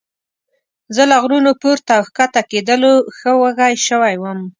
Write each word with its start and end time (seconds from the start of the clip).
زه 0.95 1.03
له 1.11 1.15
غرونو 1.23 1.51
پورته 1.61 1.91
او 1.97 2.03
ښکته 2.09 2.41
کېدلو 2.51 2.93
ښه 3.17 3.31
وږی 3.41 3.73
شوی 3.87 4.15
وم. 4.19 4.39